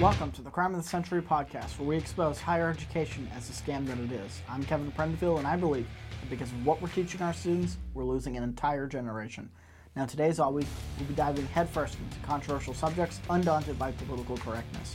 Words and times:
Welcome 0.00 0.30
to 0.30 0.42
the 0.42 0.50
Crime 0.50 0.76
of 0.76 0.80
the 0.80 0.88
Century 0.88 1.20
podcast, 1.20 1.76
where 1.76 1.88
we 1.88 1.96
expose 1.96 2.38
higher 2.38 2.70
education 2.70 3.28
as 3.36 3.50
a 3.50 3.52
scam 3.52 3.84
that 3.88 3.98
it 3.98 4.12
is. 4.12 4.42
I'm 4.48 4.62
Kevin 4.62 4.92
Prendiville, 4.92 5.38
and 5.38 5.46
I 5.46 5.56
believe 5.56 5.88
that 6.20 6.30
because 6.30 6.52
of 6.52 6.64
what 6.64 6.80
we're 6.80 6.86
teaching 6.90 7.20
our 7.20 7.32
students, 7.32 7.78
we're 7.94 8.04
losing 8.04 8.36
an 8.36 8.44
entire 8.44 8.86
generation. 8.86 9.50
Now, 9.96 10.06
today, 10.06 10.28
as 10.28 10.38
always, 10.38 10.66
we'll 10.96 11.08
be 11.08 11.14
diving 11.14 11.48
headfirst 11.48 11.98
into 11.98 12.24
controversial 12.24 12.74
subjects, 12.74 13.20
undaunted 13.28 13.76
by 13.76 13.90
political 13.90 14.36
correctness. 14.36 14.94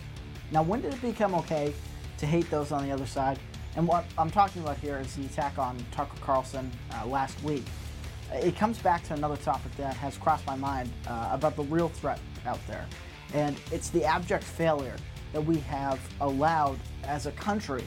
Now, 0.54 0.64
when 0.64 0.80
did 0.80 0.94
it 0.94 1.02
become 1.02 1.36
okay 1.36 1.74
to 2.20 2.26
hate 2.26 2.50
those 2.50 2.72
on 2.72 2.86
the 2.86 2.92
other 2.94 3.06
side? 3.06 3.40
And 3.76 3.86
what 3.86 4.06
I'm 4.18 4.32
talking 4.32 4.62
about 4.62 4.78
here 4.78 5.00
is 5.00 5.14
the 5.18 5.26
attack 5.26 5.60
on 5.60 5.86
Tucker 5.92 6.16
Carlson 6.22 6.72
uh, 6.94 7.06
last 7.08 7.44
week. 7.44 7.66
It 8.32 8.56
comes 8.56 8.78
back 8.78 9.04
to 9.08 9.16
another 9.16 9.36
topic 9.36 9.76
that 9.76 9.98
has 9.98 10.16
crossed 10.16 10.48
my 10.48 10.56
mind 10.56 10.90
uh, 11.08 11.28
about 11.34 11.58
the 11.58 11.64
real 11.64 11.90
threat 11.90 12.22
out 12.46 12.66
there. 12.68 12.86
And 13.34 13.56
it's 13.72 13.90
the 13.90 14.04
abject 14.04 14.44
failure 14.44 14.96
that 15.32 15.44
we 15.44 15.58
have 15.60 16.00
allowed 16.22 16.78
as 17.04 17.26
a 17.26 17.32
country 17.32 17.84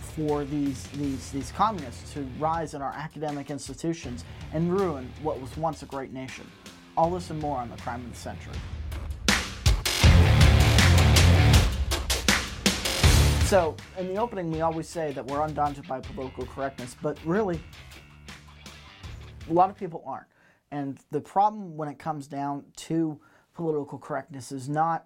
for 0.00 0.44
these, 0.44 0.86
these, 0.88 1.30
these 1.30 1.52
communists 1.52 2.12
to 2.12 2.22
rise 2.38 2.74
in 2.74 2.82
our 2.82 2.92
academic 2.92 3.50
institutions 3.50 4.24
and 4.52 4.72
ruin 4.72 5.10
what 5.22 5.40
was 5.40 5.56
once 5.56 5.82
a 5.82 5.86
great 5.86 6.12
nation. 6.12 6.46
All 6.96 7.10
this 7.10 7.30
and 7.30 7.40
more 7.40 7.58
on 7.58 7.70
the 7.70 7.76
crime 7.76 8.04
of 8.04 8.10
the 8.10 8.16
century. 8.16 8.54
So, 13.50 13.74
in 13.98 14.06
the 14.06 14.14
opening, 14.14 14.52
we 14.52 14.60
always 14.60 14.88
say 14.88 15.12
that 15.12 15.26
we're 15.26 15.42
undaunted 15.42 15.88
by 15.88 15.98
political 16.00 16.46
correctness, 16.46 16.96
but 17.02 17.18
really, 17.24 17.60
a 19.48 19.52
lot 19.52 19.70
of 19.70 19.76
people 19.76 20.04
aren't. 20.06 20.28
And 20.70 20.98
the 21.10 21.20
problem 21.20 21.76
when 21.76 21.88
it 21.88 21.98
comes 21.98 22.28
down 22.28 22.64
to 22.76 23.18
political 23.60 23.98
correctness 23.98 24.52
is 24.52 24.70
not 24.70 25.04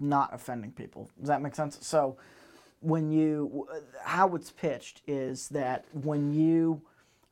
not 0.00 0.32
offending 0.32 0.72
people. 0.72 1.10
Does 1.18 1.28
that 1.28 1.42
make 1.42 1.54
sense? 1.54 1.78
So 1.82 2.16
when 2.80 3.12
you 3.12 3.68
how 4.02 4.34
it's 4.34 4.50
pitched 4.50 5.02
is 5.06 5.50
that 5.50 5.84
when 5.92 6.32
you 6.32 6.80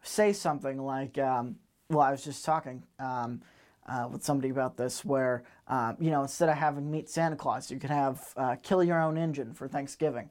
say 0.03 0.35
something 0.35 0.79
like 0.79 1.17
um, 1.17 1.57
well 1.89 2.03
I 2.03 2.11
was 2.11 2.23
just 2.23 2.45
talking 2.45 2.83
um, 2.99 3.41
uh, 3.89 4.09
with 4.13 4.23
somebody 4.23 4.51
about 4.51 4.77
this 4.77 5.07
where 5.07 5.43
uh, 5.67 5.95
you 5.99 6.11
know 6.11 6.21
instead 6.21 6.51
of 6.51 6.59
having 6.59 6.91
meet 6.91 7.09
Santa 7.09 7.35
Claus 7.35 7.71
you 7.71 7.79
could 7.79 7.91
have 7.91 8.35
uh, 8.37 8.57
kill 8.63 8.85
your 8.85 9.01
own 9.01 9.17
engine 9.17 9.55
for 9.55 9.67
Thanksgiving 9.69 10.29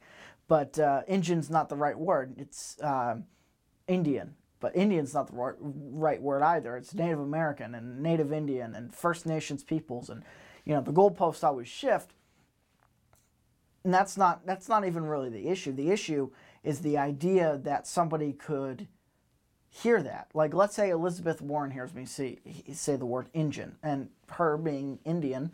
but 0.47 0.77
uh, 0.77 1.01
Injun's 1.07 1.49
not 1.49 1.67
the 1.67 1.75
right 1.75 1.97
word 1.97 2.35
it's 2.37 2.77
um, 2.83 3.25
Indian 3.87 4.35
but 4.59 4.75
Indian's 4.75 5.13
not 5.13 5.27
the 5.27 5.35
right, 5.35 5.55
right 5.59 6.21
word 6.21 6.41
either. 6.41 6.75
It's 6.75 6.93
Native 6.93 7.19
American 7.19 7.75
and 7.75 8.01
Native 8.01 8.33
Indian 8.33 8.75
and 8.75 8.93
First 8.93 9.25
Nations 9.25 9.63
peoples, 9.63 10.09
and 10.09 10.23
you 10.65 10.73
know 10.73 10.81
the 10.81 10.93
goalposts 10.93 11.43
always 11.43 11.67
shift. 11.67 12.13
And 13.83 13.93
that's 13.93 14.17
not 14.17 14.45
that's 14.45 14.67
not 14.67 14.85
even 14.85 15.05
really 15.05 15.29
the 15.29 15.47
issue. 15.47 15.71
The 15.71 15.89
issue 15.89 16.31
is 16.63 16.79
the 16.79 16.97
idea 16.97 17.59
that 17.63 17.87
somebody 17.87 18.33
could 18.33 18.87
hear 19.69 20.01
that. 20.03 20.27
Like 20.33 20.53
let's 20.53 20.75
say 20.75 20.89
Elizabeth 20.89 21.41
Warren 21.41 21.71
hears 21.71 21.93
me 21.93 22.05
say 22.05 22.39
say 22.73 22.97
the 22.97 23.05
word 23.05 23.29
Indian, 23.33 23.77
and 23.81 24.09
her 24.31 24.57
being 24.57 24.99
Indian 25.05 25.51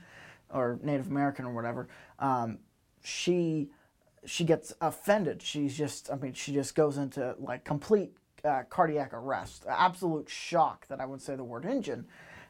or 0.49 0.79
Native 0.83 1.07
American 1.07 1.45
or 1.45 1.53
whatever, 1.53 1.87
um, 2.19 2.59
she 3.03 3.69
she 4.25 4.43
gets 4.43 4.73
offended. 4.81 5.43
She's 5.43 5.77
just 5.77 6.11
I 6.11 6.15
mean 6.15 6.33
she 6.33 6.53
just 6.53 6.73
goes 6.73 6.97
into 6.97 7.35
like 7.37 7.63
complete 7.63 8.17
uh, 8.45 8.63
cardiac 8.69 9.13
arrest, 9.13 9.65
absolute 9.67 10.29
shock 10.29 10.87
that 10.87 10.99
I 10.99 11.05
would 11.05 11.21
say 11.21 11.35
the 11.35 11.43
word 11.43 11.65
Injun, 11.65 12.05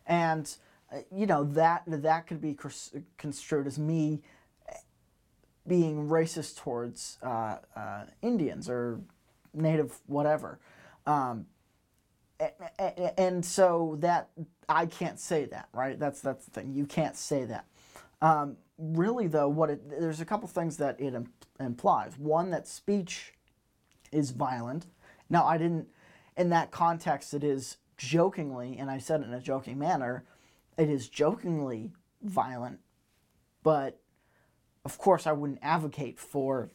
and 0.06 0.56
uh, 0.92 1.00
you 1.12 1.26
know 1.26 1.44
that 1.44 1.84
that 1.88 2.28
could 2.28 2.42
be 2.42 2.58
construed 3.18 3.68
as 3.68 3.80
me 3.80 4.22
being 5.68 6.08
racist 6.08 6.58
towards 6.58 7.18
uh, 7.24 7.58
uh, 7.76 8.04
Indians 8.22 8.70
or 8.70 9.00
native 9.54 10.00
whatever. 10.06 10.60
Um, 11.08 11.48
and 13.18 13.46
so 13.46 13.98
that 14.00 14.30
I 14.68 14.86
can't 14.86 15.20
say 15.20 15.46
that, 15.46 15.70
right? 15.74 15.98
That's 15.98 16.20
that's 16.20 16.46
the 16.46 16.52
thing. 16.52 16.74
You 16.74 16.86
can't 16.86 17.16
say 17.16 17.46
that. 17.46 17.66
Um, 18.22 18.58
really, 18.78 19.28
though, 19.28 19.48
what 19.48 19.70
it, 19.70 19.90
there's 19.90 20.22
a 20.22 20.26
couple 20.26 20.48
things 20.48 20.78
that 20.78 21.00
it 21.00 21.14
implies. 21.60 22.18
One, 22.18 22.50
that 22.50 22.68
speech 22.68 23.34
is 24.12 24.32
violent. 24.32 24.88
Now, 25.30 25.46
I 25.46 25.58
didn't, 25.58 25.88
in 26.38 26.50
that 26.50 26.72
context, 26.72 27.34
it 27.34 27.44
is 27.44 27.78
jokingly, 27.98 28.78
and 28.78 28.90
I 28.90 28.98
said 28.98 29.22
it 29.22 29.28
in 29.28 29.34
a 29.34 29.42
joking 29.42 29.80
manner, 29.80 30.26
it 30.78 30.90
is 30.90 31.08
jokingly 31.08 31.92
violent, 32.22 32.80
but 33.64 34.00
of 34.84 34.98
course, 35.00 35.26
I 35.26 35.32
wouldn't 35.32 35.60
advocate 35.64 36.20
for 36.20 36.70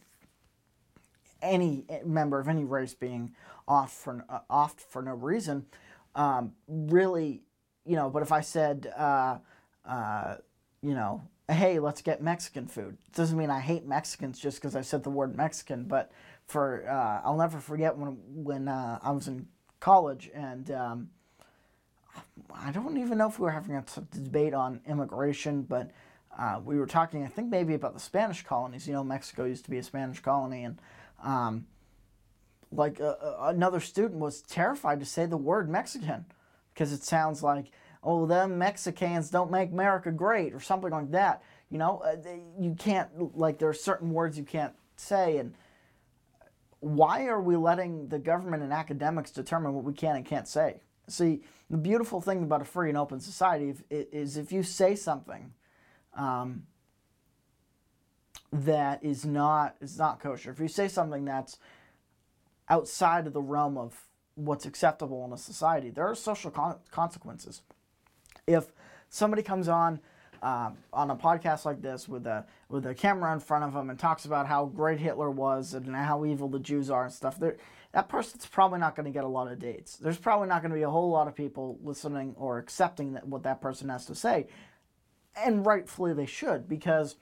any 1.43 1.87
member 2.05 2.39
of 2.39 2.49
any 2.49 2.65
race 2.65 2.93
being 2.93 3.33
off 3.69 3.93
for 3.93 4.25
uh, 4.29 4.41
off 4.51 4.75
for 4.81 5.01
no 5.01 5.15
reason. 5.15 5.67
Um, 6.15 6.53
really, 6.67 7.43
you 7.87 7.97
know. 7.97 8.11
But 8.11 8.23
if 8.23 8.33
I 8.33 8.41
said, 8.41 8.93
uh, 8.97 9.39
uh, 9.85 10.37
you 10.83 10.95
know, 10.95 11.23
hey, 11.49 11.79
let's 11.79 12.03
get 12.03 12.23
Mexican 12.23 12.67
food, 12.67 12.99
it 13.07 13.15
doesn't 13.15 13.39
mean 13.39 13.51
I 13.51 13.61
hate 13.61 13.87
Mexicans 13.87 14.39
just 14.41 14.59
because 14.59 14.75
I 14.75 14.81
said 14.81 15.05
the 15.05 15.11
word 15.11 15.37
Mexican. 15.37 15.85
But 15.85 16.11
for 16.51 16.89
uh, 16.89 17.27
I'll 17.27 17.37
never 17.37 17.59
forget 17.59 17.97
when 17.97 18.19
when 18.29 18.69
uh, 18.69 18.99
I 19.03 19.11
was 19.13 19.29
in 19.29 19.47
college 19.81 20.31
and. 20.35 20.71
Um, 20.71 21.11
I 22.53 22.73
don't 22.73 22.97
even 22.99 23.19
know 23.19 23.29
if 23.29 23.39
we 23.39 23.45
were 23.45 23.51
having 23.51 23.77
a 23.77 23.85
debate 24.13 24.53
on 24.53 24.81
immigration, 24.87 25.63
but 25.63 25.93
uh, 26.37 26.61
we 26.65 26.77
were 26.77 26.87
talking, 26.87 27.25
I 27.25 27.29
think 27.29 27.51
maybe 27.51 27.75
about 27.75 27.95
the 27.95 28.01
Spanish 28.01 28.43
colonies. 28.43 28.87
You 28.87 28.95
know, 28.95 29.05
Mexico 29.05 29.45
used 29.45 29.65
to 29.65 29.71
be 29.71 29.79
a 29.79 29.83
Spanish 29.83 30.21
colony, 30.21 30.65
and 30.65 30.79
um, 31.23 31.67
like 32.73 33.01
uh, 33.01 33.17
uh, 33.21 33.37
another 33.43 33.81
student 33.81 34.21
was 34.21 34.43
terrified 34.43 35.01
to 35.01 35.07
say 35.07 35.27
the 35.27 35.37
word 35.37 35.69
Mexican 35.69 36.25
because 36.73 36.93
it 36.93 37.03
sounds 37.03 37.43
like, 37.43 37.67
oh, 38.03 38.27
them 38.27 38.59
Mexicans 38.59 39.31
don't 39.31 39.51
make 39.51 39.71
America 39.71 40.11
great 40.11 40.55
or 40.55 40.61
something 40.61 40.91
like 40.91 41.11
that. 41.11 41.43
You 41.71 41.79
know, 41.79 42.03
uh, 42.05 42.17
you 42.59 42.75
can't 42.75 43.37
like 43.37 43.59
there 43.59 43.69
are 43.69 43.75
certain 43.75 44.11
words 44.11 44.39
you 44.39 44.45
can't 44.45 44.75
say, 44.97 45.39
and 45.39 45.55
why 46.81 47.27
are 47.27 47.41
we 47.41 47.57
letting 47.57 48.09
the 48.09 48.19
government 48.19 48.63
and 48.63 48.73
academics 48.73 49.31
determine 49.31 49.75
what 49.75 49.85
we 49.85 49.93
can 49.93 50.17
and 50.17 50.25
can't 50.25 50.49
say? 50.49 50.81
See, 51.09 51.43
the 51.69 51.77
beautiful 51.77 52.21
thing 52.21 52.43
about 52.43 52.63
a 52.63 52.65
free 52.65 52.89
and 52.89 52.99
open 52.99 53.21
society 53.21 53.75
is 53.91 54.37
if 54.37 54.51
you 54.53 54.63
say 54.63 54.95
something 54.97 55.53
um, 56.15 56.67
that 58.53 59.05
is 59.05 59.25
not 59.25 59.77
is 59.81 59.99
not 59.99 60.21
kosher. 60.21 60.51
If 60.51 60.61
you 60.61 60.69
say 60.69 60.89
something 60.89 61.25
that's 61.25 61.59
outside 62.69 63.27
of 63.27 63.33
the 63.33 63.43
realm 63.43 63.77
of 63.77 64.09
what's 64.35 64.65
acceptable 64.65 65.25
in 65.25 65.33
a 65.33 65.39
society, 65.39 65.91
there 65.91 66.07
are 66.07 66.15
social 66.15 66.51
con- 66.51 66.79
consequences. 66.91 67.63
If 68.47 68.73
somebody 69.09 69.43
comes 69.43 69.69
on 69.69 70.01
um, 70.43 70.79
on 70.93 71.11
a 71.11 71.17
podcast 71.17 71.65
like 71.65 71.83
this 71.83 72.09
with 72.09 72.27
a 72.27 72.47
with 72.69 72.87
a 72.87 72.95
camera 72.95 73.33
in 73.33 73.41
front 73.41 73.65
of 73.65 73.75
him 73.75 73.91
and 73.91 73.99
talks 73.99 74.25
about 74.25 74.47
how 74.47 74.67
great 74.67 74.99
Hitler 74.99 75.31
was 75.31 75.75
and 75.75 75.95
how 75.95 76.25
evil 76.25 76.49
the 76.49 76.59
Jews 76.59 76.91
are 76.91 77.05
and 77.05 77.13
stuff, 77.13 77.39
that 77.93 78.09
person's 78.09 78.47
probably 78.47 78.79
not 78.79 78.95
going 78.95 79.05
to 79.07 79.13
get 79.13 79.25
a 79.25 79.29
lot 79.29 79.51
of 79.51 79.59
dates. 79.59 79.97
There's 79.97 80.19
probably 80.19 80.49
not 80.49 80.63
going 80.63 80.71
to 80.71 80.77
be 80.77 80.83
a 80.83 80.91
whole 80.91 81.11
lot 81.11 81.29
of 81.29 81.35
people 81.35 81.79
listening 81.83 82.35
or 82.39 82.59
accepting 82.59 83.15
that, 83.15 83.27
what 83.27 83.43
that 83.43 83.61
person 83.61 83.89
has 83.89 84.07
to 84.07 84.15
say 84.15 84.47
and 85.37 85.65
rightfully 85.65 86.13
they 86.13 86.27
should, 86.27 86.69
because 86.69 87.17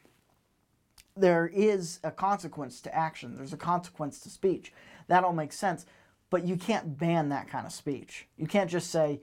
there 1.16 1.50
is 1.52 2.00
a 2.04 2.10
consequence 2.10 2.80
to 2.82 2.94
action. 2.94 3.36
There's 3.36 3.52
a 3.52 3.58
consequence 3.58 4.20
to 4.20 4.30
speech. 4.30 4.72
That 5.08 5.24
all 5.24 5.32
makes 5.32 5.56
sense. 5.56 5.84
But 6.30 6.44
you 6.44 6.56
can't 6.56 6.98
ban 6.98 7.30
that 7.30 7.48
kind 7.48 7.66
of 7.66 7.72
speech. 7.72 8.28
You 8.36 8.46
can't 8.46 8.70
just 8.70 8.90
say 8.90 9.20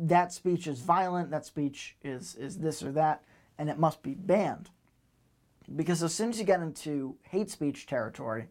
that 0.00 0.32
speech 0.32 0.66
is 0.66 0.80
violent, 0.80 1.30
that 1.30 1.46
speech 1.46 1.96
is, 2.02 2.34
is 2.36 2.58
this 2.58 2.82
or 2.82 2.92
that, 2.92 3.24
and 3.58 3.68
it 3.68 3.78
must 3.78 4.02
be 4.02 4.14
banned. 4.14 4.70
Because 5.74 6.02
as 6.02 6.14
soon 6.14 6.30
as 6.30 6.38
you 6.38 6.44
get 6.44 6.60
into 6.60 7.16
hate 7.22 7.50
speech 7.50 7.86
territory, 7.86 8.46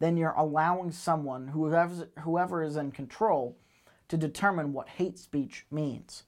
then 0.00 0.16
you're 0.16 0.34
allowing 0.36 0.90
someone, 0.90 1.48
whoever, 1.48 2.08
whoever 2.20 2.62
is 2.62 2.76
in 2.76 2.90
control, 2.90 3.56
to 4.08 4.16
determine 4.16 4.72
what 4.72 4.88
hate 4.88 5.18
speech 5.18 5.66
means. 5.70 6.24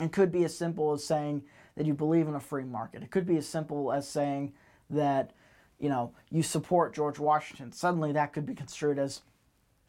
It 0.00 0.12
could 0.12 0.30
be 0.30 0.44
as 0.44 0.56
simple 0.56 0.92
as 0.92 1.04
saying 1.04 1.42
that 1.76 1.86
you 1.86 1.94
believe 1.94 2.28
in 2.28 2.34
a 2.34 2.40
free 2.40 2.64
market. 2.64 3.02
It 3.02 3.10
could 3.10 3.26
be 3.26 3.36
as 3.36 3.48
simple 3.48 3.92
as 3.92 4.08
saying 4.08 4.52
that, 4.90 5.32
you 5.78 5.88
know, 5.88 6.12
you 6.30 6.42
support 6.42 6.94
George 6.94 7.18
Washington. 7.18 7.72
Suddenly 7.72 8.12
that 8.12 8.32
could 8.32 8.46
be 8.46 8.54
construed 8.54 8.98
as, 8.98 9.22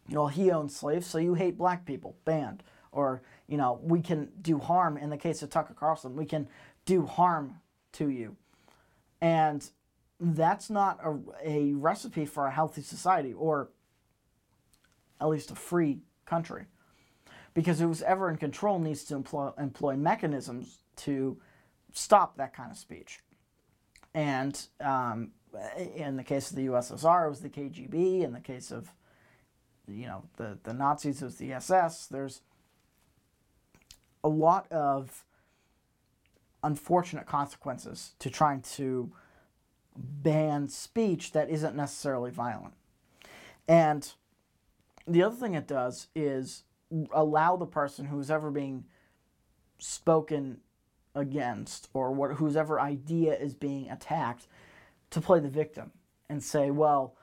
you 0.07 0.15
know, 0.15 0.27
he 0.27 0.51
owned 0.51 0.71
slaves, 0.71 1.07
so 1.07 1.17
you 1.17 1.35
hate 1.35 1.57
black 1.57 1.85
people. 1.85 2.15
Banned. 2.25 2.63
Or, 2.91 3.21
you 3.47 3.57
know, 3.57 3.79
we 3.83 4.01
can 4.01 4.29
do 4.41 4.59
harm 4.59 4.97
in 4.97 5.09
the 5.09 5.17
case 5.17 5.41
of 5.41 5.49
Tucker 5.49 5.73
Carlson. 5.73 6.15
We 6.15 6.25
can 6.25 6.47
do 6.85 7.05
harm 7.05 7.55
to 7.93 8.09
you. 8.09 8.35
And 9.21 9.69
that's 10.19 10.69
not 10.69 10.99
a, 11.03 11.19
a 11.43 11.73
recipe 11.73 12.25
for 12.25 12.47
a 12.47 12.51
healthy 12.51 12.81
society 12.81 13.33
or 13.33 13.69
at 15.21 15.27
least 15.27 15.51
a 15.51 15.55
free 15.55 15.99
country. 16.25 16.65
Because 17.53 17.79
who's 17.79 18.01
ever 18.01 18.29
in 18.29 18.37
control 18.37 18.79
needs 18.79 19.03
to 19.05 19.15
employ, 19.15 19.51
employ 19.57 19.95
mechanisms 19.95 20.79
to 20.97 21.37
stop 21.91 22.37
that 22.37 22.53
kind 22.53 22.71
of 22.71 22.77
speech. 22.77 23.19
And 24.13 24.59
um, 24.79 25.31
in 25.95 26.15
the 26.15 26.23
case 26.23 26.49
of 26.49 26.55
the 26.55 26.67
USSR, 26.67 27.25
it 27.25 27.29
was 27.29 27.41
the 27.41 27.49
KGB. 27.49 28.23
In 28.23 28.33
the 28.33 28.39
case 28.39 28.71
of 28.71 28.91
you 29.87 30.05
know 30.05 30.23
the, 30.37 30.57
the 30.63 30.73
Nazis, 30.73 31.21
it 31.21 31.25
was 31.25 31.35
the 31.35 31.53
SS. 31.53 32.07
There's 32.07 32.41
a 34.23 34.29
lot 34.29 34.71
of 34.71 35.25
unfortunate 36.63 37.25
consequences 37.25 38.13
to 38.19 38.29
trying 38.29 38.61
to 38.61 39.11
ban 39.95 40.67
speech 40.67 41.31
that 41.31 41.49
isn't 41.49 41.75
necessarily 41.75 42.31
violent. 42.31 42.73
And 43.67 44.11
the 45.07 45.23
other 45.23 45.35
thing 45.35 45.53
it 45.53 45.67
does 45.67 46.07
is 46.15 46.63
allow 47.11 47.55
the 47.55 47.65
person 47.65 48.05
who's 48.05 48.31
ever 48.31 48.51
being 48.51 48.85
spoken 49.77 50.59
against 51.15 51.89
or 51.93 52.11
what 52.11 52.33
whose 52.33 52.55
ever 52.55 52.79
idea 52.79 53.33
is 53.33 53.53
being 53.53 53.89
attacked 53.89 54.47
to 55.11 55.21
play 55.21 55.39
the 55.39 55.49
victim 55.49 55.91
and 56.29 56.43
say, 56.43 56.71
well, 56.71 57.15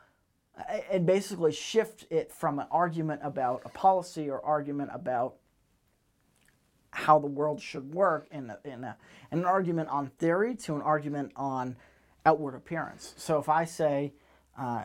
and 0.91 1.07
basically 1.07 1.53
shift 1.53 2.07
it 2.11 2.33
from 2.33 2.59
an 2.59 2.67
argument 2.71 3.21
about 3.23 3.63
a 3.65 3.69
policy 3.71 4.31
or 4.31 4.45
argument 4.45 4.91
about 4.93 5.37
how 6.97 7.19
the 7.19 7.27
world 7.27 7.61
should 7.61 7.93
work 7.93 8.27
in, 8.31 8.49
a, 8.49 8.59
in, 8.65 8.83
a, 8.83 8.97
in 9.31 9.41
an 9.41 9.45
argument 9.45 9.87
on 9.91 10.07
theory 10.19 10.55
to 10.55 10.75
an 10.75 10.81
argument 10.81 11.31
on 11.37 11.77
outward 12.25 12.55
appearance. 12.55 13.13
So 13.19 13.39
if 13.39 13.51
I 13.51 13.65
say 13.67 14.15
uh, 14.59 14.85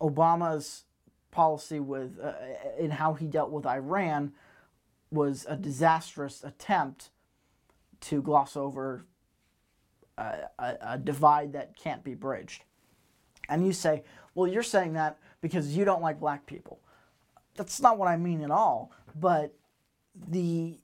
Obama's 0.00 0.84
policy 1.30 1.78
with 1.78 2.18
uh, 2.20 2.32
in 2.80 2.90
how 2.90 3.14
he 3.14 3.26
dealt 3.26 3.52
with 3.52 3.64
Iran 3.64 4.32
was 5.12 5.46
a 5.48 5.56
disastrous 5.56 6.42
attempt 6.42 7.10
to 8.00 8.20
gloss 8.22 8.56
over 8.56 9.06
a, 10.18 10.48
a, 10.58 10.76
a 10.82 10.98
divide 10.98 11.52
that 11.52 11.76
can't 11.76 12.02
be 12.02 12.14
bridged. 12.14 12.64
And 13.48 13.64
you 13.64 13.72
say, 13.72 14.02
well, 14.34 14.50
you're 14.50 14.64
saying 14.64 14.94
that 14.94 15.18
because 15.40 15.76
you 15.76 15.84
don't 15.84 16.02
like 16.02 16.18
black 16.18 16.44
people. 16.46 16.80
That's 17.54 17.80
not 17.80 17.98
what 17.98 18.08
I 18.08 18.16
mean 18.16 18.42
at 18.42 18.50
all. 18.50 18.90
But 19.14 19.54
the 20.28 20.80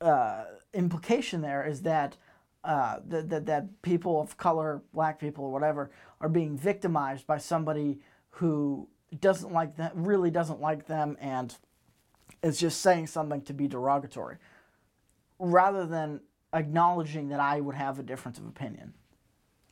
uh, 0.00 0.44
implication 0.72 1.40
there 1.40 1.64
is 1.64 1.82
that, 1.82 2.16
uh, 2.64 2.98
that, 3.06 3.28
that 3.28 3.46
that 3.46 3.82
people 3.82 4.20
of 4.20 4.36
color, 4.36 4.82
black 4.92 5.18
people 5.18 5.44
or 5.44 5.52
whatever, 5.52 5.90
are 6.20 6.28
being 6.28 6.56
victimized 6.56 7.26
by 7.26 7.38
somebody 7.38 8.00
who 8.30 8.88
doesn't 9.20 9.52
like 9.52 9.76
them, 9.76 9.90
really 9.94 10.30
doesn't 10.30 10.60
like 10.60 10.86
them, 10.86 11.16
and 11.20 11.56
is 12.42 12.58
just 12.58 12.80
saying 12.80 13.06
something 13.06 13.42
to 13.42 13.52
be 13.52 13.66
derogatory, 13.66 14.36
rather 15.38 15.86
than 15.86 16.20
acknowledging 16.52 17.28
that 17.28 17.40
I 17.40 17.60
would 17.60 17.74
have 17.74 17.98
a 17.98 18.02
difference 18.02 18.38
of 18.38 18.46
opinion. 18.46 18.94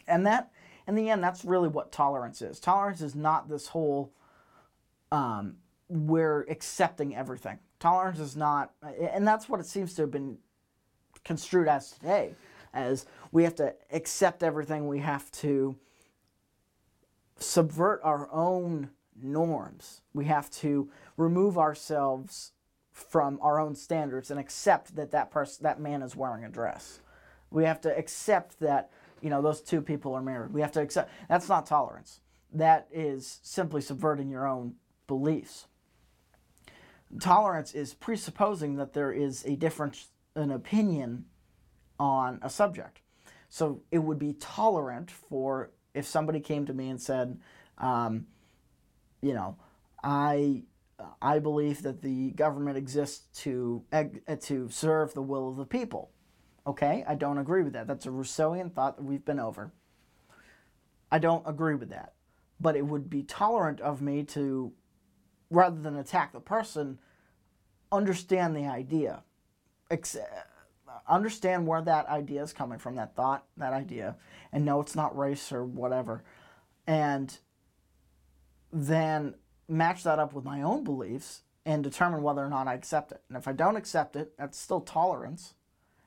And 0.07 0.27
that, 0.27 0.51
in 0.87 0.95
the 0.95 1.11
end, 1.11 1.23
that's 1.23 1.45
really 1.45 1.69
what 1.69 1.93
tolerance 1.93 2.43
is. 2.43 2.61
Tolerance 2.61 3.01
is 3.01 3.15
not 3.15 3.49
this 3.49 3.69
whole 3.69 4.13
um, 5.13 5.57
we're 5.89 6.43
accepting 6.49 7.15
everything. 7.15 7.59
Tolerance 7.87 8.19
is 8.19 8.35
not, 8.35 8.73
and 9.13 9.25
that's 9.25 9.49
what 9.49 9.61
it 9.61 9.67
seems 9.67 9.95
to 9.95 10.03
have 10.03 10.11
been 10.11 10.39
construed 11.25 11.69
as 11.69 11.93
today, 11.93 12.35
as 12.75 13.07
we 13.31 13.45
have 13.45 13.55
to 13.55 13.77
accept 13.93 14.43
everything. 14.43 14.89
We 14.89 14.99
have 14.99 15.31
to 15.43 15.77
subvert 17.39 18.01
our 18.03 18.29
own 18.33 18.91
norms. 19.23 20.01
We 20.15 20.25
have 20.25 20.51
to 20.63 20.91
remove 21.17 21.59
ourselves 21.59 22.51
from 22.91 23.39
our 23.41 23.61
own 23.61 23.77
standards 23.77 24.33
and 24.33 24.41
accept 24.41 24.97
that 24.97 25.13
that 25.13 25.31
person, 25.31 25.63
that 25.63 25.79
man 25.79 26.03
is 26.03 26.17
wearing 26.17 26.43
a 26.43 26.49
dress. 26.49 26.99
We 27.53 27.63
have 27.67 27.81
to 27.83 27.97
accept 27.97 28.59
that 28.59 28.91
you 29.21 29.31
know 29.31 29.41
those 29.41 29.61
two 29.61 29.81
people 29.81 30.13
are 30.13 30.23
married. 30.23 30.53
We 30.53 30.61
have 30.61 30.73
to 30.73 30.81
accept 30.81 31.13
that's 31.29 31.49
not 31.49 31.67
tolerance. 31.67 32.21
That 32.53 32.89
is 32.91 33.39
simply 33.45 33.81
subverting 33.81 34.29
your 34.29 34.49
own 34.49 34.75
beliefs. 35.07 35.69
Tolerance 37.21 37.75
is 37.75 37.95
presupposing 37.95 38.77
that 38.77 38.93
there 38.93 39.13
is 39.13 39.45
a 39.45 39.57
difference 39.57 40.09
in 40.35 40.51
opinion 40.51 41.27
on 41.99 42.39
a 42.43 42.51
subject. 42.51 43.01
So 43.49 43.83
it 43.91 43.99
would 43.99 44.19
be 44.19 44.35
tolerant 44.35 45.11
for 45.11 45.71
if 45.95 46.07
somebody 46.07 46.41
came 46.41 46.67
to 46.67 46.75
me 46.75 46.91
and 46.91 47.01
said, 47.01 47.41
um, 47.79 48.27
you 49.23 49.35
know, 49.35 49.57
I 50.03 50.65
I 51.21 51.39
believe 51.39 51.83
that 51.83 52.03
the 52.03 52.31
government 52.31 52.77
exists 52.77 53.27
to 53.43 53.85
to 54.41 54.69
serve 54.71 55.15
the 55.15 55.23
will 55.23 55.49
of 55.49 55.57
the 55.57 55.67
people. 55.67 56.11
Okay, 56.67 57.05
I 57.07 57.15
don't 57.15 57.39
agree 57.39 57.63
with 57.63 57.75
that. 57.75 57.87
That's 57.87 58.07
a 58.07 58.11
Rousseauian 58.11 58.73
thought 58.73 58.97
that 58.97 59.05
we've 59.05 59.25
been 59.25 59.39
over. 59.39 59.73
I 61.11 61.19
don't 61.19 61.47
agree 61.47 61.77
with 61.77 61.91
that. 61.91 62.15
But 62.59 62.77
it 62.77 62.87
would 62.87 63.09
be 63.09 63.23
tolerant 63.23 63.81
of 63.81 64.03
me 64.03 64.25
to 64.25 64.73
rather 65.51 65.81
than 65.81 65.97
attack 65.97 66.33
the 66.33 66.41
person, 66.41 66.99
understand 67.93 68.57
the 68.57 68.67
idea. 68.67 69.23
Understand 71.09 71.67
where 71.67 71.83
that 71.83 72.09
idea 72.09 72.43
is 72.43 72.53
coming 72.53 72.79
from, 72.79 72.97
that 72.97 73.15
thought, 73.15 73.45
that 73.57 73.73
idea, 73.73 74.17
and 74.53 74.65
know 74.65 74.81
it's 74.81 74.97
not 74.97 75.17
race 75.17 75.53
or 75.53 75.65
whatever. 75.65 76.25
And 76.87 77.37
then 78.73 79.35
match 79.69 80.03
that 80.05 80.19
up 80.19 80.33
with 80.33 80.45
my 80.45 80.63
own 80.63 80.85
beliefs 80.85 81.43
and 81.65 81.83
determine 81.83 82.23
whether 82.23 82.45
or 82.45 82.49
not 82.49 82.69
I 82.69 82.75
accept 82.75 83.13
it. 83.13 83.23
And 83.29 83.37
if 83.37 83.49
I 83.49 83.53
don't 83.53 83.77
accept 83.77 84.17
it, 84.17 84.33
that's 84.39 84.59
still 84.59 84.81
tolerance. 84.81 85.55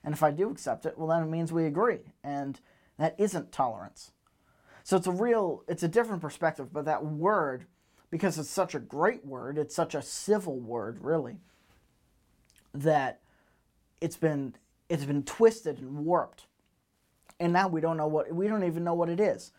And 0.03 0.13
if 0.13 0.23
I 0.23 0.31
do 0.31 0.49
accept 0.49 0.85
it, 0.85 0.97
well, 0.97 1.07
then 1.07 1.23
it 1.23 1.29
means 1.29 1.51
we 1.51 1.65
agree. 1.65 2.13
And 2.23 2.59
that 2.97 3.15
isn't 3.17 3.51
tolerance. 3.51 4.11
So 4.83 4.97
it's 4.97 5.07
a 5.07 5.11
real, 5.11 5.63
it's 5.67 5.83
a 5.83 5.87
different 5.87 6.21
perspective, 6.21 6.71
but 6.71 6.85
that 6.85 7.05
word 7.05 7.65
because 8.11 8.37
it's 8.39 8.49
such 8.49 8.75
a 8.75 8.79
great 8.79 9.25
word, 9.25 9.57
it's 9.57 9.75
such 9.75 9.95
a 9.95 10.01
civil 10.01 10.59
word, 10.59 11.03
really, 11.03 11.37
that 12.73 13.21
it's 14.01 14.17
been 14.17 14.55
it's 14.87 15.05
been 15.05 15.23
twisted 15.23 15.79
and 15.79 16.05
warped. 16.05 16.45
And 17.39 17.53
now 17.53 17.67
we 17.67 17.79
don't 17.79 17.97
know 17.97 18.07
what 18.07 18.33
we 18.33 18.47
don't 18.47 18.63
even 18.63 18.83
know 18.83 18.93
what 18.93 19.09
it 19.09 19.19
is. 19.19 19.51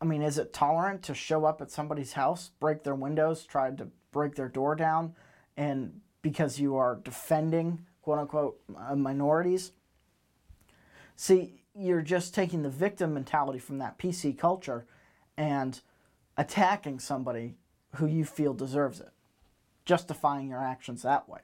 I 0.00 0.04
mean, 0.04 0.22
is 0.22 0.38
it 0.38 0.52
tolerant 0.52 1.02
to 1.04 1.14
show 1.14 1.44
up 1.44 1.60
at 1.60 1.70
somebody's 1.70 2.14
house, 2.14 2.50
break 2.58 2.82
their 2.82 2.94
windows, 2.94 3.44
try 3.44 3.70
to 3.70 3.88
break 4.10 4.34
their 4.34 4.48
door 4.48 4.74
down, 4.74 5.14
and 5.56 6.00
because 6.22 6.58
you 6.58 6.76
are 6.76 6.96
defending 6.96 7.86
quote 8.00 8.18
unquote 8.18 8.60
uh, 8.76 8.96
minorities? 8.96 9.72
See, 11.14 11.62
you're 11.74 12.02
just 12.02 12.34
taking 12.34 12.62
the 12.62 12.70
victim 12.70 13.14
mentality 13.14 13.58
from 13.58 13.78
that 13.78 13.98
PC 13.98 14.36
culture 14.36 14.86
and 15.36 15.80
attacking 16.36 16.98
somebody 16.98 17.54
who 17.96 18.06
you 18.06 18.24
feel 18.24 18.54
deserves 18.54 19.00
it, 19.00 19.12
justifying 19.84 20.48
your 20.48 20.62
actions 20.62 21.02
that 21.02 21.28
way. 21.28 21.40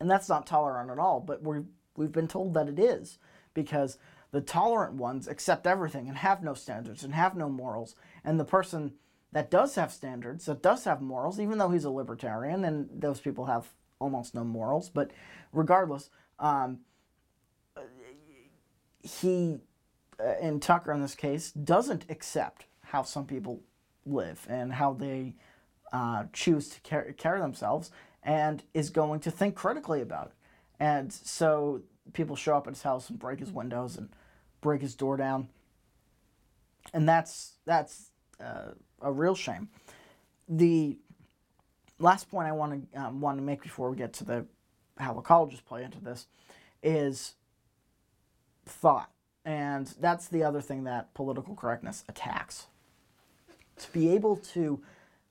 And 0.00 0.10
that's 0.10 0.28
not 0.28 0.46
tolerant 0.46 0.90
at 0.90 0.98
all, 0.98 1.20
but 1.20 1.42
we 1.42 1.62
we've 1.96 2.12
been 2.12 2.28
told 2.28 2.54
that 2.54 2.68
it 2.68 2.78
is 2.78 3.18
because 3.54 3.98
the 4.30 4.40
tolerant 4.40 4.94
ones 4.94 5.28
accept 5.28 5.66
everything 5.66 6.08
and 6.08 6.16
have 6.16 6.42
no 6.42 6.54
standards 6.54 7.04
and 7.04 7.14
have 7.14 7.36
no 7.36 7.48
morals. 7.48 7.94
And 8.24 8.40
the 8.40 8.44
person 8.44 8.94
that 9.32 9.50
does 9.50 9.74
have 9.74 9.92
standards, 9.92 10.46
that 10.46 10.62
does 10.62 10.84
have 10.84 11.00
morals, 11.00 11.38
even 11.38 11.58
though 11.58 11.70
he's 11.70 11.84
a 11.84 11.90
libertarian, 11.90 12.64
and 12.64 12.88
those 12.92 13.20
people 13.20 13.46
have 13.46 13.68
almost 13.98 14.34
no 14.34 14.42
morals, 14.44 14.90
but 14.90 15.10
regardless, 15.52 16.10
um, 16.38 16.80
he, 19.02 19.58
uh, 20.18 20.34
in 20.40 20.60
Tucker 20.60 20.92
in 20.92 21.00
this 21.00 21.14
case, 21.14 21.52
doesn't 21.52 22.04
accept 22.08 22.66
how 22.82 23.02
some 23.02 23.26
people 23.26 23.60
live 24.06 24.46
and 24.48 24.72
how 24.74 24.92
they 24.92 25.34
uh, 25.92 26.24
choose 26.32 26.68
to 26.68 26.80
carry, 26.80 27.40
themselves 27.40 27.90
and 28.22 28.62
is 28.72 28.90
going 28.90 29.20
to 29.20 29.30
think 29.30 29.54
critically 29.54 30.00
about 30.00 30.26
it. 30.26 30.32
And 30.80 31.12
so 31.12 31.82
people 32.12 32.36
show 32.36 32.56
up 32.56 32.66
at 32.66 32.74
his 32.74 32.82
house 32.82 33.10
and 33.10 33.18
break 33.18 33.40
his 33.40 33.50
windows 33.50 33.96
and 33.96 34.08
break 34.60 34.80
his 34.80 34.94
door 34.94 35.16
down. 35.16 35.48
And 36.92 37.08
that's 37.08 37.52
that's 37.64 38.10
uh, 38.40 38.72
a 39.00 39.12
real 39.12 39.34
shame. 39.34 39.68
The 40.48 40.98
last 41.98 42.30
point 42.30 42.48
I 42.48 42.52
want 42.52 42.92
to 42.92 43.00
um, 43.00 43.20
want 43.20 43.38
to 43.38 43.42
make 43.42 43.62
before 43.62 43.88
we 43.90 43.96
get 43.96 44.12
to 44.14 44.24
the 44.24 44.46
how 44.98 45.14
the 45.14 45.22
play 45.66 45.84
into 45.84 46.00
this 46.00 46.26
is 46.82 47.34
thought, 48.66 49.10
and 49.44 49.86
that's 50.00 50.28
the 50.28 50.42
other 50.42 50.60
thing 50.60 50.84
that 50.84 51.14
political 51.14 51.54
correctness 51.54 52.04
attacks 52.08 52.66
to 53.76 53.92
be 53.92 54.10
able 54.10 54.36
to 54.36 54.82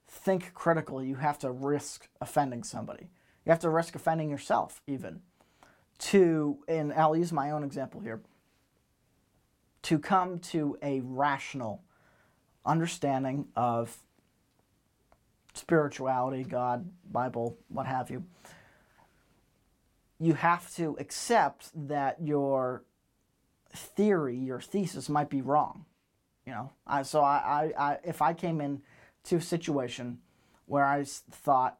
think 0.07 0.53
critically, 0.53 1.07
you 1.07 1.15
have 1.15 1.39
to 1.39 1.51
risk 1.51 2.07
offending 2.19 2.63
somebody. 2.63 3.09
You 3.45 3.51
have 3.51 3.59
to 3.61 3.69
risk 3.69 3.95
offending 3.95 4.29
yourself, 4.29 4.81
even. 4.85 5.21
To, 5.99 6.59
and 6.67 6.93
I'll 6.93 7.15
use 7.15 7.31
my 7.31 7.51
own 7.51 7.63
example 7.63 8.01
here, 8.01 8.21
to 9.83 9.97
come 9.97 10.39
to 10.39 10.77
a 10.83 11.01
rational 11.01 11.83
understanding 12.65 13.47
of 13.55 13.97
spirituality, 15.53 16.43
God, 16.43 16.89
Bible, 17.11 17.57
what 17.67 17.87
have 17.87 18.09
you, 18.09 18.23
you 20.19 20.33
have 20.33 20.73
to 20.75 20.95
accept 20.99 21.71
that 21.87 22.17
your 22.21 22.83
theory, 23.73 24.37
your 24.37 24.61
thesis 24.61 25.09
might 25.09 25.29
be 25.29 25.41
wrong 25.41 25.85
You 26.45 26.53
know, 26.53 26.71
I 26.87 27.03
so 27.03 27.21
I, 27.21 27.71
I, 27.77 27.91
I 27.91 27.97
if 28.03 28.21
I 28.21 28.33
came 28.33 28.61
in 28.61 28.81
to 29.25 29.37
a 29.37 29.41
situation 29.41 30.19
where 30.65 30.85
I 30.85 31.03
thought, 31.03 31.77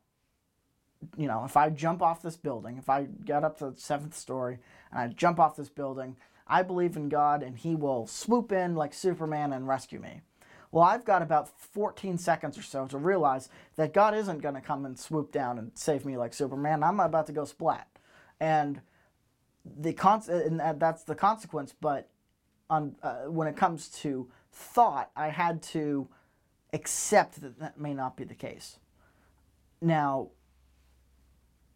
you 1.18 1.28
know, 1.28 1.44
if 1.46 1.58
I 1.58 1.70
jump 1.70 2.02
off 2.02 2.22
this 2.22 2.38
building, 2.38 2.78
if 2.78 2.90
I 2.90 3.08
get 3.26 3.44
up 3.44 3.58
to 3.60 3.72
the 3.72 3.80
seventh 3.80 4.16
story 4.16 4.60
and 4.92 5.00
I 5.00 5.08
jump 5.08 5.40
off 5.40 5.56
this 5.56 5.70
building, 5.70 6.16
I 6.48 6.62
believe 6.62 6.96
in 6.96 7.10
God 7.10 7.42
and 7.42 7.58
He 7.58 7.76
will 7.76 8.06
swoop 8.06 8.52
in 8.52 8.76
like 8.76 8.94
Superman 8.94 9.54
and 9.54 9.68
rescue 9.68 10.00
me. 10.00 10.22
Well, 10.72 10.84
I've 10.84 11.04
got 11.04 11.22
about 11.22 11.50
14 11.60 12.18
seconds 12.18 12.58
or 12.58 12.62
so 12.62 12.88
to 12.88 12.98
realize 12.98 13.50
that 13.76 13.94
God 13.94 14.16
isn't 14.16 14.42
going 14.42 14.56
to 14.56 14.62
come 14.62 14.86
and 14.86 14.98
swoop 14.98 15.32
down 15.32 15.58
and 15.58 15.72
save 15.74 16.06
me 16.06 16.18
like 16.18 16.34
Superman. 16.34 16.82
I'm 16.82 17.00
about 17.00 17.28
to 17.28 17.34
go 17.34 17.44
splat. 17.44 17.88
And 18.40 18.82
the 19.66 19.94
con- 19.94 20.24
and 20.30 20.62
that's 20.80 21.04
the 21.04 21.16
consequence, 21.16 21.74
but 21.80 22.10
on 22.70 22.96
uh, 23.04 23.24
when 23.24 23.48
it 23.48 23.58
comes 23.58 23.90
to 23.90 24.30
thought, 24.52 25.12
I 25.16 25.30
had 25.30 25.62
to 25.64 26.08
accept 26.74 27.42
that 27.42 27.60
that 27.60 27.80
may 27.80 27.94
not 27.94 28.16
be 28.16 28.24
the 28.24 28.36
case. 28.36 28.78
Now, 29.82 30.30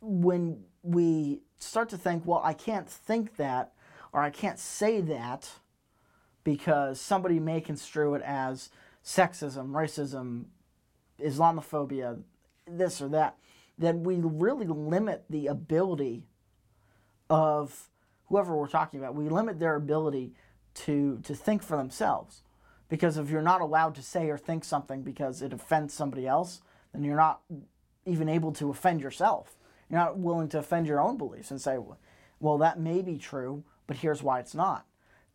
when 0.01 0.63
we 0.84 1.41
start 1.60 1.89
to 1.89 1.98
think, 1.98 2.24
well, 2.25 2.41
I 2.44 2.53
can't 2.53 2.89
think 2.89 3.38
that 3.38 3.74
or 4.13 4.22
I 4.22 4.29
can't 4.29 4.60
say 4.60 5.01
that 5.01 5.50
because 6.44 7.01
somebody 7.01 7.39
may 7.39 7.60
construe 7.60 8.13
it 8.13 8.22
as 8.22 8.70
sexism, 9.03 9.72
racism, 9.72 10.46
Islamophobia, 11.20 12.22
this 12.67 13.01
or 13.01 13.10
that, 13.10 13.38
then 13.77 14.03
we 14.03 14.15
really 14.22 14.67
limit 14.67 15.25
the 15.29 15.48
ability 15.48 16.24
of 17.29 17.89
whoever 18.27 18.55
we're 18.55 18.67
talking 18.67 19.00
about. 19.00 19.15
We 19.15 19.27
limit 19.29 19.60
their 19.60 19.75
ability 19.75 20.34
to 20.75 21.20
to 21.24 21.34
think 21.34 21.63
for 21.63 21.77
themselves. 21.77 22.44
Because 22.87 23.17
if 23.17 23.29
you're 23.29 23.41
not 23.41 23.61
allowed 23.61 23.95
to 23.95 24.01
say 24.01 24.29
or 24.29 24.37
think 24.37 24.63
something 24.63 25.01
because 25.01 25.41
it 25.41 25.53
offends 25.53 25.93
somebody 25.93 26.27
else, 26.27 26.61
then 26.93 27.03
you're 27.03 27.15
not 27.15 27.41
even 28.05 28.29
able 28.29 28.51
to 28.53 28.69
offend 28.69 29.01
yourself. 29.01 29.57
You're 29.89 29.99
not 29.99 30.17
willing 30.17 30.49
to 30.49 30.59
offend 30.59 30.87
your 30.87 31.01
own 31.01 31.17
beliefs 31.17 31.51
and 31.51 31.59
say, 31.59 31.77
well, 32.39 32.57
that 32.59 32.79
may 32.79 33.01
be 33.01 33.17
true, 33.17 33.63
but 33.87 33.97
here's 33.97 34.21
why 34.23 34.39
it's 34.39 34.55
not. 34.55 34.85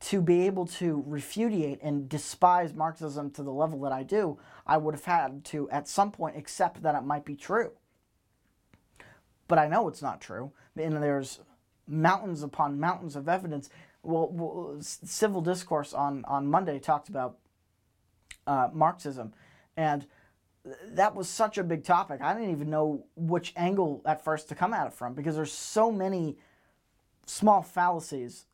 To 0.00 0.22
be 0.22 0.46
able 0.46 0.66
to 0.66 1.04
refutate 1.06 1.80
and 1.82 2.08
despise 2.08 2.72
Marxism 2.72 3.30
to 3.32 3.42
the 3.42 3.52
level 3.52 3.80
that 3.82 3.92
I 3.92 4.02
do, 4.02 4.38
I 4.66 4.76
would 4.76 4.94
have 4.94 5.04
had 5.04 5.44
to, 5.46 5.68
at 5.70 5.88
some 5.88 6.10
point, 6.10 6.36
accept 6.36 6.82
that 6.82 6.94
it 6.94 7.02
might 7.02 7.24
be 7.24 7.36
true. 7.36 7.72
But 9.46 9.58
I 9.58 9.66
know 9.66 9.88
it's 9.88 10.00
not 10.00 10.20
true. 10.20 10.52
And 10.76 11.02
there's 11.02 11.40
mountains 11.86 12.42
upon 12.42 12.80
mountains 12.80 13.16
of 13.16 13.28
evidence 13.28 13.68
well, 14.02 14.28
well, 14.30 14.76
civil 14.80 15.40
discourse 15.40 15.92
on, 15.92 16.24
on 16.26 16.46
Monday 16.46 16.78
talked 16.78 17.08
about 17.08 17.38
uh, 18.46 18.68
Marxism, 18.72 19.32
and 19.76 20.06
that 20.92 21.14
was 21.14 21.28
such 21.28 21.58
a 21.58 21.64
big 21.64 21.84
topic. 21.84 22.20
I 22.20 22.34
didn't 22.34 22.50
even 22.50 22.70
know 22.70 23.04
which 23.16 23.52
angle 23.56 24.02
at 24.04 24.24
first 24.24 24.48
to 24.48 24.54
come 24.54 24.74
at 24.74 24.86
it 24.86 24.92
from 24.92 25.14
because 25.14 25.34
there's 25.36 25.52
so 25.52 25.90
many 25.90 26.36
small 27.26 27.62
fallacies. 27.62 28.46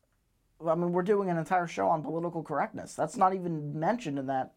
I 0.65 0.75
mean, 0.75 0.91
we're 0.91 1.03
doing 1.03 1.29
an 1.29 1.37
entire 1.37 1.67
show 1.67 1.87
on 1.87 2.01
political 2.01 2.43
correctness. 2.43 2.93
That's 2.93 3.17
not 3.17 3.33
even 3.33 3.77
mentioned 3.77 4.17
in 4.17 4.27
that 4.27 4.53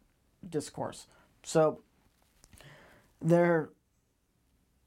discourse. 0.49 1.07
So 1.43 1.83
there, 3.21 3.71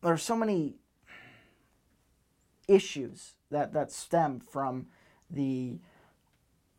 there 0.02 0.14
are 0.14 0.18
so 0.18 0.36
many 0.36 0.76
issues 2.68 3.34
that, 3.52 3.74
that 3.74 3.92
stem 3.92 4.40
from 4.40 4.88
the 5.30 5.80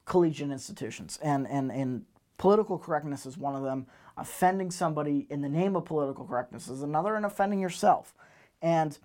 collegiate 0.04 0.50
institutions, 0.50 1.18
and, 1.22 1.46
and, 1.48 1.70
and 1.70 2.04
political 2.38 2.78
correctness 2.78 3.26
is 3.26 3.38
one 3.38 3.54
of 3.54 3.62
them. 3.62 3.86
Offending 4.16 4.70
somebody 4.70 5.26
in 5.30 5.40
the 5.40 5.48
name 5.48 5.74
of 5.74 5.84
political 5.84 6.24
correctness 6.24 6.68
is 6.68 6.82
another, 6.82 7.16
and 7.16 7.26
offending 7.26 7.58
yourself. 7.58 8.14
And 8.62 8.96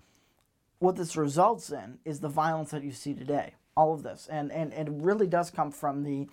what 0.78 0.96
this 0.96 1.16
results 1.16 1.70
in 1.70 1.98
is 2.04 2.20
the 2.20 2.28
violence 2.28 2.70
that 2.70 2.82
you 2.82 2.92
see 2.92 3.14
today. 3.14 3.54
All 3.76 3.94
of 3.94 4.02
this, 4.02 4.28
and 4.30 4.52
and, 4.52 4.72
and 4.74 4.88
it 4.88 4.94
really 4.96 5.26
does 5.26 5.50
come 5.50 5.70
from 5.70 6.02
the 6.02 6.28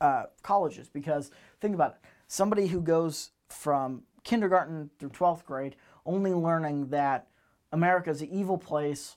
uh, 0.00 0.24
colleges 0.42 0.88
because 0.88 1.30
think 1.60 1.74
about 1.74 1.92
it. 1.92 2.08
Somebody 2.26 2.68
who 2.68 2.80
goes 2.80 3.30
from 3.48 4.02
kindergarten 4.22 4.90
through 4.98 5.10
12th 5.10 5.44
grade 5.44 5.76
only 6.06 6.32
learning 6.32 6.88
that 6.88 7.26
America 7.72 8.10
is 8.10 8.22
an 8.22 8.28
evil 8.30 8.58
place 8.58 9.16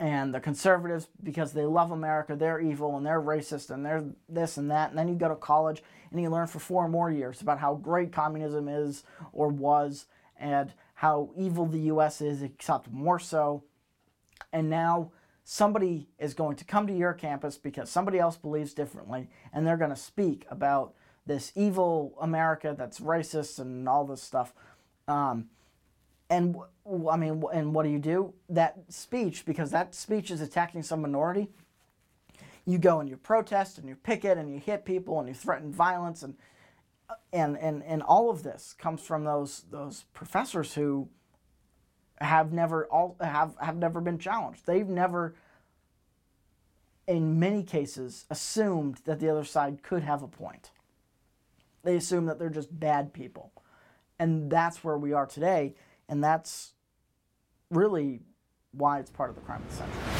and 0.00 0.34
the 0.34 0.40
conservatives 0.40 1.08
because 1.22 1.52
they 1.52 1.66
love 1.66 1.90
America, 1.90 2.34
they're 2.34 2.58
evil 2.58 2.96
and 2.96 3.04
they're 3.04 3.20
racist 3.20 3.68
and 3.68 3.84
they're 3.84 4.02
this 4.30 4.56
and 4.56 4.70
that. 4.70 4.88
And 4.88 4.98
then 4.98 5.08
you 5.08 5.14
go 5.14 5.28
to 5.28 5.36
college 5.36 5.82
and 6.10 6.20
you 6.20 6.30
learn 6.30 6.46
for 6.46 6.58
four 6.58 6.88
more 6.88 7.10
years 7.10 7.42
about 7.42 7.58
how 7.58 7.74
great 7.74 8.10
communism 8.10 8.66
is 8.66 9.04
or 9.34 9.48
was 9.48 10.06
and 10.38 10.72
how 10.94 11.30
evil 11.36 11.66
the 11.66 11.80
US 11.92 12.22
is, 12.22 12.42
except 12.42 12.90
more 12.90 13.18
so. 13.18 13.62
And 14.54 14.70
now 14.70 15.12
somebody 15.44 16.08
is 16.18 16.32
going 16.32 16.56
to 16.56 16.64
come 16.64 16.86
to 16.86 16.96
your 16.96 17.12
campus 17.12 17.58
because 17.58 17.90
somebody 17.90 18.18
else 18.18 18.38
believes 18.38 18.72
differently 18.72 19.28
and 19.52 19.66
they're 19.66 19.76
going 19.76 19.90
to 19.90 19.96
speak 19.96 20.46
about 20.50 20.94
this 21.26 21.52
evil 21.54 22.16
America 22.22 22.74
that's 22.76 23.00
racist 23.00 23.58
and 23.58 23.86
all 23.86 24.06
this 24.06 24.22
stuff. 24.22 24.54
Um, 25.06 25.50
and 26.30 26.56
I 27.10 27.16
mean, 27.16 27.42
and 27.52 27.74
what 27.74 27.82
do 27.82 27.90
you 27.90 27.98
do? 27.98 28.32
That 28.48 28.78
speech, 28.88 29.44
because 29.44 29.72
that 29.72 29.94
speech 29.94 30.30
is 30.30 30.40
attacking 30.40 30.84
some 30.84 31.02
minority. 31.02 31.48
You 32.64 32.78
go 32.78 33.00
and 33.00 33.08
you 33.08 33.16
protest 33.16 33.78
and 33.78 33.88
you 33.88 33.96
picket 33.96 34.38
and 34.38 34.52
you 34.52 34.60
hit 34.60 34.84
people 34.84 35.18
and 35.18 35.28
you 35.28 35.34
threaten 35.34 35.72
violence 35.72 36.22
and 36.22 36.36
uh, 37.08 37.14
and 37.32 37.58
and 37.58 37.82
and 37.82 38.02
all 38.02 38.30
of 38.30 38.44
this 38.44 38.74
comes 38.78 39.00
from 39.02 39.24
those 39.24 39.64
those 39.70 40.04
professors 40.14 40.74
who 40.74 41.08
have 42.20 42.52
never 42.52 42.86
all 42.86 43.16
have 43.20 43.56
have 43.60 43.76
never 43.76 44.00
been 44.00 44.18
challenged. 44.18 44.66
They've 44.66 44.88
never 44.88 45.34
in 47.08 47.40
many 47.40 47.64
cases 47.64 48.26
assumed 48.30 48.98
that 49.04 49.18
the 49.18 49.28
other 49.28 49.42
side 49.42 49.82
could 49.82 50.04
have 50.04 50.22
a 50.22 50.28
point. 50.28 50.70
They 51.82 51.96
assume 51.96 52.26
that 52.26 52.38
they're 52.38 52.50
just 52.50 52.78
bad 52.78 53.12
people. 53.12 53.52
And 54.18 54.50
that's 54.50 54.84
where 54.84 54.98
we 54.98 55.12
are 55.12 55.26
today 55.26 55.74
and 56.10 56.22
that's 56.22 56.72
really 57.70 58.20
why 58.72 58.98
it's 58.98 59.10
part 59.10 59.30
of 59.30 59.36
the 59.36 59.42
crime 59.42 59.62
of 59.62 59.70
the 59.70 59.76
century. 59.76 60.19